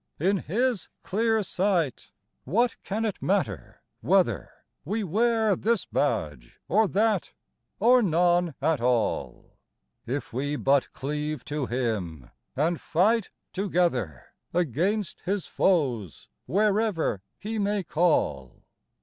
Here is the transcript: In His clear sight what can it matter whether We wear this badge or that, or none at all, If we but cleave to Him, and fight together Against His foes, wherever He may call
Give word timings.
In 0.19 0.37
His 0.37 0.89
clear 1.03 1.43
sight 1.43 2.07
what 2.43 2.75
can 2.81 3.05
it 3.05 3.21
matter 3.21 3.83
whether 3.99 4.49
We 4.83 5.03
wear 5.03 5.55
this 5.55 5.85
badge 5.85 6.59
or 6.67 6.87
that, 6.87 7.33
or 7.79 8.01
none 8.01 8.55
at 8.63 8.81
all, 8.81 9.59
If 10.07 10.33
we 10.33 10.55
but 10.55 10.91
cleave 10.91 11.45
to 11.45 11.67
Him, 11.67 12.31
and 12.55 12.81
fight 12.81 13.29
together 13.53 14.23
Against 14.55 15.21
His 15.27 15.45
foes, 15.45 16.29
wherever 16.49 17.21
He 17.37 17.59
may 17.59 17.83
call 17.83 18.63